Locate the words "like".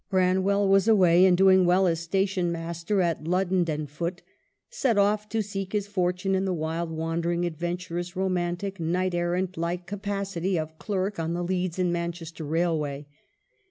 9.57-9.85